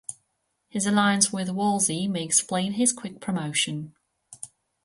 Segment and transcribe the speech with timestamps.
[0.67, 3.93] His alliance with Wolsey may explain his quick promotion.